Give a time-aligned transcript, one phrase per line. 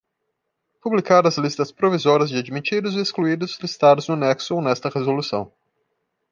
[0.81, 5.53] Publicar as listas provisórias de admitidos e excluídos listados no anexo ou nesta resolução.